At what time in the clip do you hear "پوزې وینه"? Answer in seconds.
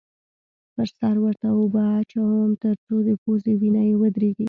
3.23-3.81